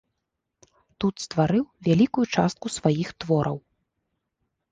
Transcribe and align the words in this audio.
Тут 1.03 1.15
стварыў 1.25 1.65
вялікую 1.87 2.25
частку 2.35 2.65
сваіх 2.77 3.07
твораў. 3.25 3.57